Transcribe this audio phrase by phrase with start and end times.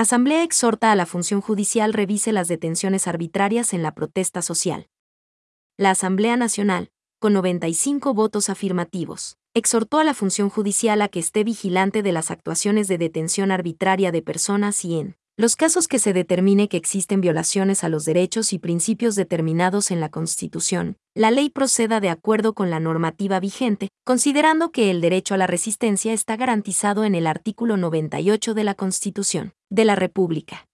[0.00, 4.88] Asamblea exhorta a la función judicial revise las detenciones arbitrarias en la protesta social.
[5.76, 11.44] La Asamblea Nacional, con 95 votos afirmativos, exhortó a la función judicial a que esté
[11.44, 16.14] vigilante de las actuaciones de detención arbitraria de personas y en los casos que se
[16.14, 21.50] determine que existen violaciones a los derechos y principios determinados en la Constitución, la ley
[21.50, 26.36] proceda de acuerdo con la normativa vigente, considerando que el derecho a la resistencia está
[26.36, 30.68] garantizado en el artículo 98 de la Constitución de la República.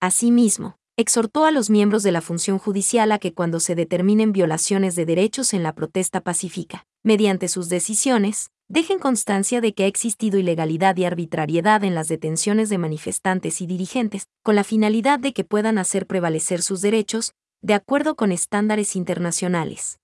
[0.00, 4.96] Asimismo, exhortó a los miembros de la función judicial a que cuando se determinen violaciones
[4.96, 10.38] de derechos en la protesta pacífica, mediante sus decisiones, dejen constancia de que ha existido
[10.38, 15.44] ilegalidad y arbitrariedad en las detenciones de manifestantes y dirigentes, con la finalidad de que
[15.44, 19.98] puedan hacer prevalecer sus derechos, de acuerdo con estándares internacionales.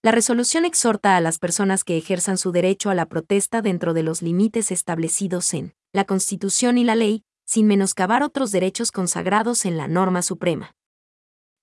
[0.00, 4.04] La resolución exhorta a las personas que ejerzan su derecho a la protesta dentro de
[4.04, 9.76] los límites establecidos en la Constitución y la ley, sin menoscabar otros derechos consagrados en
[9.76, 10.76] la norma suprema.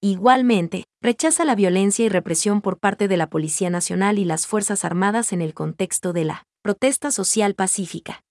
[0.01, 4.83] Igualmente, rechaza la violencia y represión por parte de la Policía Nacional y las Fuerzas
[4.83, 8.25] Armadas en el contexto de la protesta social pacífica.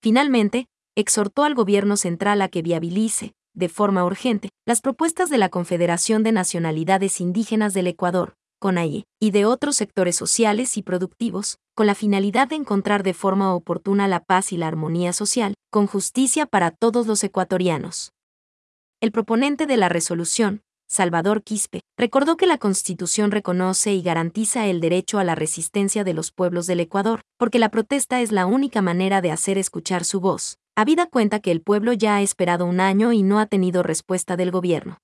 [0.00, 5.48] Finalmente, exhortó al Gobierno central a que viabilice, de forma urgente, las propuestas de la
[5.48, 11.86] Confederación de Nacionalidades Indígenas del Ecuador, CONAIE, y de otros sectores sociales y productivos, con
[11.86, 16.46] la finalidad de encontrar de forma oportuna la paz y la armonía social, con justicia
[16.46, 18.12] para todos los ecuatorianos.
[19.00, 24.80] El proponente de la resolución, Salvador Quispe, recordó que la Constitución reconoce y garantiza el
[24.80, 28.82] derecho a la resistencia de los pueblos del Ecuador, porque la protesta es la única
[28.82, 32.80] manera de hacer escuchar su voz, habida cuenta que el pueblo ya ha esperado un
[32.80, 34.98] año y no ha tenido respuesta del gobierno.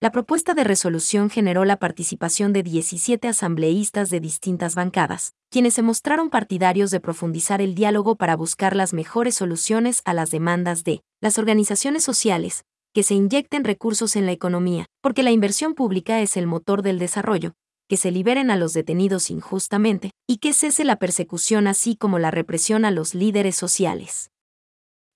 [0.00, 5.82] La propuesta de resolución generó la participación de 17 asambleístas de distintas bancadas, quienes se
[5.82, 11.02] mostraron partidarios de profundizar el diálogo para buscar las mejores soluciones a las demandas de
[11.20, 16.36] las organizaciones sociales, que se inyecten recursos en la economía, porque la inversión pública es
[16.38, 17.52] el motor del desarrollo,
[17.88, 22.30] que se liberen a los detenidos injustamente, y que cese la persecución así como la
[22.30, 24.30] represión a los líderes sociales.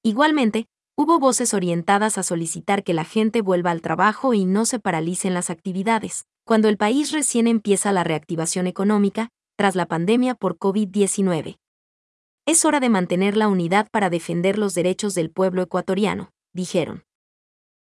[0.05, 4.81] Igualmente, hubo voces orientadas a solicitar que la gente vuelva al trabajo y no se
[4.81, 10.59] paralicen las actividades, cuando el país recién empieza la reactivación económica, tras la pandemia por
[10.59, 11.59] COVID-19.
[12.47, 17.05] Es hora de mantener la unidad para defender los derechos del pueblo ecuatoriano, dijeron.